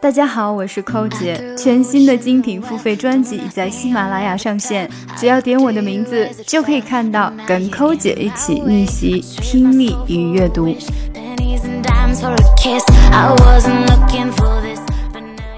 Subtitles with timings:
[0.00, 1.56] 大家好，我是寇姐。
[1.56, 4.86] 全新的精品付费专辑已在喜马拉雅上线，
[5.16, 10.76] 只要点我的名字，就可以看到跟寇姐一起逆袭听力与阅读。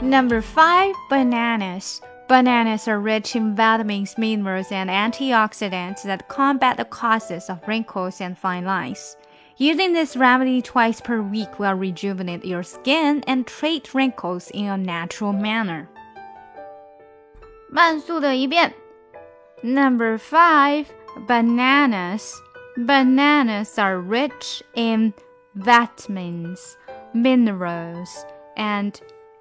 [0.02, 1.98] Number five, bananas.
[2.28, 8.36] Bananas are rich in vitamins, minerals, and antioxidants that combat the causes of wrinkles and
[8.36, 9.16] fine lines.
[9.58, 14.76] Using this remedy twice per week will rejuvenate your skin and treat wrinkles in a
[14.76, 15.88] natural manner.
[17.70, 18.74] 慢速的一遍.
[19.62, 20.86] Number five,
[21.26, 22.32] bananas.
[22.76, 25.14] Bananas are rich in
[25.54, 26.76] vitamins,
[27.14, 28.26] minerals,
[28.56, 29.00] and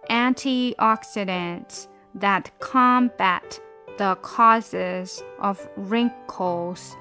[0.10, 3.60] antioxidants that combat
[3.98, 6.96] the causes of wrinkles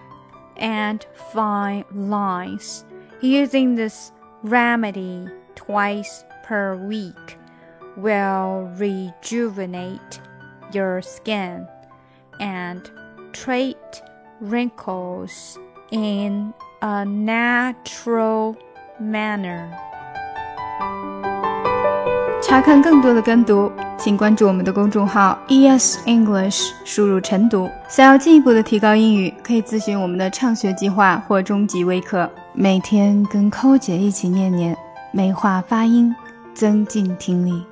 [0.56, 2.84] and fine lines.
[3.21, 7.37] Using this remedy twice per week
[7.97, 10.21] will rejuvenate
[10.71, 11.67] your skin
[12.39, 12.89] and
[13.33, 14.01] treat
[14.39, 15.59] wrinkles
[15.91, 18.57] in a natural
[19.01, 19.77] manner.
[22.49, 27.69] 查看更多的跟读，请关注我们的公众号 ES English，输入晨读。
[27.87, 32.27] 想要进一步的提高英语，可以咨询我们的畅学计划或中级微课。
[32.53, 34.75] 每天跟扣姐一起念念，
[35.11, 36.11] 美化发音，
[36.55, 37.63] 增进听力。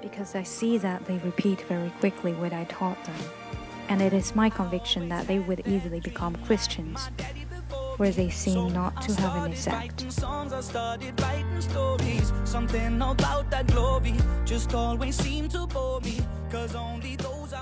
[0.00, 3.18] Because I see that they repeat very quickly what I taught them,
[3.88, 7.10] and it is my conviction that they would easily become Christians
[7.96, 10.10] where they seem not to have an effect.
[12.44, 16.18] Something about that glory just always seemed to bore me,
[16.50, 17.52] cause only those